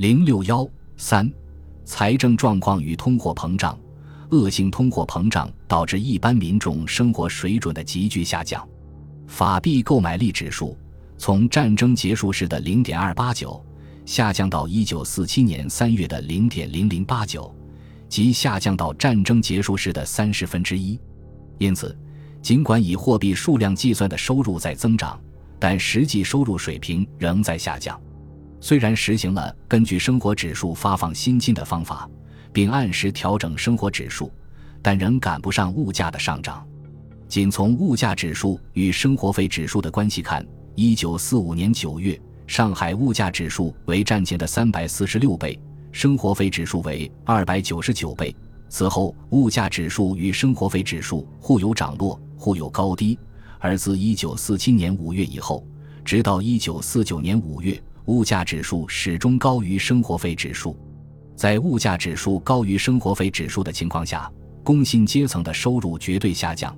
[0.00, 1.30] 零六幺三，
[1.84, 3.78] 财政状况与通货膨胀，
[4.30, 8.66] 恶性通货膨胀导致一般民众生活水准的急剧下降。
[9.26, 10.74] 法币购买力指数
[11.18, 13.62] 从战争结束时的零点二八九
[14.06, 17.54] 下降到一九四七年三月的零点零零八九，
[18.08, 20.98] 即下降到战争结束时的三十分之一。
[21.58, 21.94] 因此，
[22.40, 25.20] 尽管以货币数量计算的收入在增长，
[25.58, 28.00] 但实际收入水平仍在下降。
[28.60, 32.08] 虽然实行了根据生活指数发放薪金的方法，
[32.52, 34.30] 并按时调整生活指数，
[34.82, 36.66] 但仍赶不上物价的上涨。
[37.26, 45.58] 仅从物价指数与生活费指数的关系看，一九四五年九月，上海物价指数为战前的三百四十六倍，
[45.90, 48.34] 生活费指数为二百九十九倍。
[48.68, 53.18] 此后，物价指数与生活费指数互有涨落，互有高低。
[53.58, 55.66] 而自一九四七年五月以后，
[56.04, 57.80] 直到一九四九年五月。
[58.06, 60.76] 物价指数始终高于生活费指数，
[61.36, 64.30] 在物价指数高于生活费指数的情况下，
[64.64, 66.72] 工薪阶层的收入绝对下降；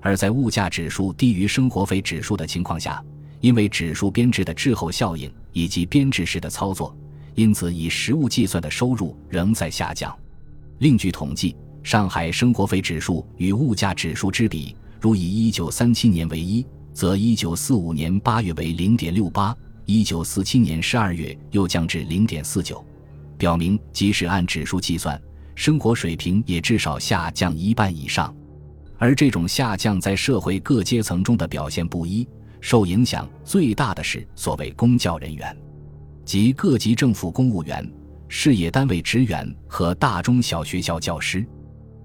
[0.00, 3.02] 而在物价指数低于生活费指数的情况下，
[3.40, 6.96] 因为指数编制的滞后效应以及编制时的操作，
[7.34, 10.16] 因此以实物计算的收入仍在下降。
[10.78, 19.54] 另据统计，上海生活费指数与物价指数之比，如以1937年为一，则1945年8月为0.68。
[19.92, 22.86] 一九四七年十二月又降至零点四九，
[23.36, 25.20] 表明即使按指数计算，
[25.56, 28.32] 生活水平也至少下降一半以上。
[28.98, 32.24] 而这种下降在社会各阶层中的表现不一，
[32.60, 35.56] 受影响最大的是所谓公教人员，
[36.24, 37.84] 即各级政府公务员、
[38.28, 41.44] 事业单位职员和大中小学校教师。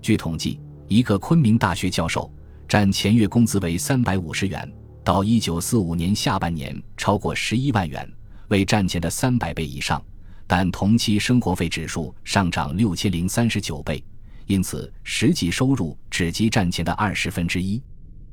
[0.02, 2.33] 据统计，一个昆明大学教授
[2.67, 4.67] 占前月工资为三百五十元。
[5.06, 8.11] 到一九四五年下半年，超过十一万元，
[8.48, 10.03] 为战前的三百倍以上。
[10.48, 14.03] 但同期生活费指数上涨六千零三十九倍，
[14.48, 17.80] 因此实际收入只及战前的二十分之一。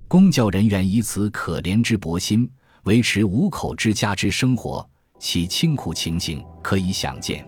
[0.09, 2.51] 公教人员以此可怜之薄薪
[2.85, 4.89] 维持五口之家之生活，
[5.19, 7.47] 其清苦情形可以想见。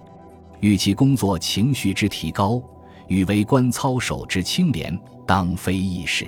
[0.60, 2.62] 与其工作情绪之提高，
[3.08, 6.26] 与为官操守之清廉，当非易事。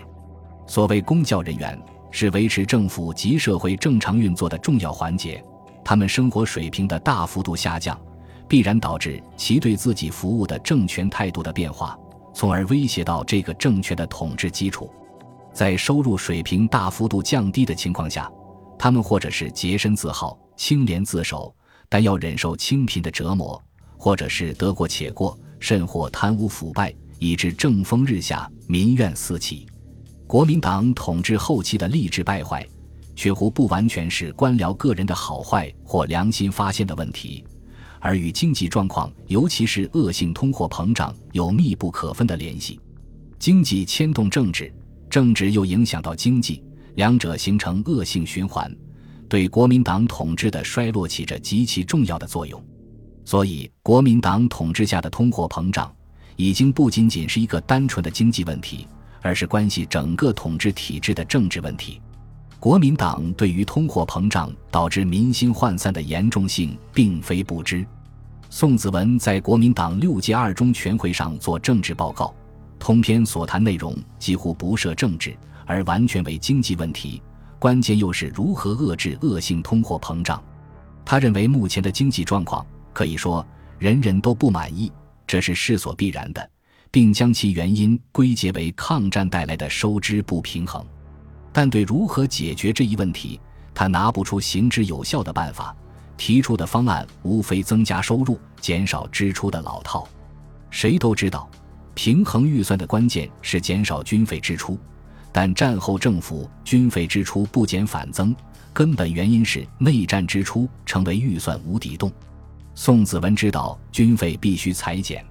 [0.67, 1.79] 所谓公教人员。
[2.19, 5.44] 是维持政府及社会正常运作的重要环节，
[5.84, 8.00] 他们生活水平的大幅度下降，
[8.49, 11.94] 必然导致其对自己服务的政权态度的变化，
[12.32, 14.91] 从而威胁到这个政权的统治基础。
[15.53, 18.32] 在收入水平大幅度降低的情况下，
[18.78, 21.55] 他们或者是洁身自好、清廉自守，
[21.87, 23.60] 但要忍受清贫的折磨；
[23.99, 29.66] 或者是得过且过，甚或贪污腐败，以致政风日下，民怨四起。
[30.26, 32.66] 国民党统治后期的吏治败坏，
[33.14, 37.44] 却乎不完全是官僚个人的好坏或良心发现的问题，
[38.00, 42.81] 而与经济状况，尤其是恶性通货膨胀有密不可分的联系。
[43.38, 44.72] 经济牵动政治，
[45.09, 46.60] 政治又影响到经济，
[46.97, 48.75] 两者形成恶性循环，
[49.28, 52.60] 对国民党统治的衰落起着极其重要的作用。
[53.25, 55.94] 所以，国民党统治下的通货膨胀，
[56.34, 58.88] 已经不仅仅是一个单纯的经济问题。
[59.22, 62.00] 而是关系整个统治体制的政治问题。
[62.59, 67.87] 国民党对于通货膨胀导致民心涣散的严重性，并非不知。
[68.49, 72.34] 宋子文在国民党六届二中全会上做政治报告，
[72.78, 77.21] 通篇所谈内容几乎不涉政治，而完全为经济问题，
[77.59, 80.43] 关键又是如何遏制恶性通货膨胀。
[81.05, 83.47] 他认为目前的经济状况可以说
[83.78, 84.91] 人人都不满意，
[85.26, 86.50] 这是势所必然的。
[86.97, 90.83] 并将其原因归结为抗战带来的收支不平衡，
[91.53, 93.39] 但对如何解决这一问题，
[93.75, 95.77] 他拿不出行之有效的办法，
[96.17, 100.09] 提出的方案无非增加收入、减少支出的老套。
[100.71, 101.51] 谁都知道，
[101.93, 104.79] 平衡预算的关键是减少军费支出，
[105.31, 108.35] 但战后政府军费支出不减反增，
[108.73, 112.11] 根本原因是内战支出成为预算无底洞。
[112.75, 115.23] 宋子文知道军费必须裁减。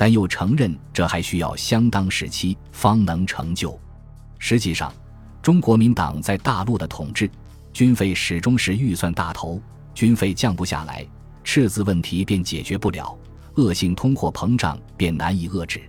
[0.00, 3.78] 但又承认，这还需要相当时期方能成就。
[4.38, 4.90] 实际上，
[5.42, 7.30] 中国民党在大陆的统治，
[7.70, 9.60] 军费始终是预算大头，
[9.92, 11.06] 军费降不下来，
[11.44, 13.14] 赤字问题便解决不了，
[13.56, 15.82] 恶性通货膨胀便难以遏制。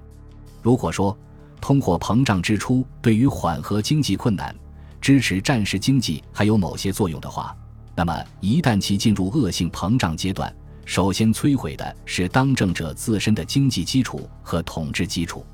[0.62, 1.18] 如果说
[1.62, 4.54] 通货膨胀支出对于缓和经济困难、
[5.00, 7.56] 支持战时经济还有某些作用的话，
[7.96, 10.54] 那么一旦其进入恶性膨胀阶段，
[10.86, 15.46] 首先摧毁的是当政者自身的经济基础和统治基础。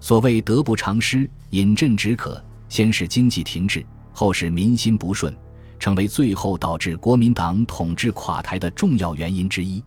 [0.00, 5.34] 所谓得不偿失，饮鸩止渴，先是经济停滞，后是民心不顺，
[5.78, 9.82] 成为最后导致国民党统治垮台的重要原因之一。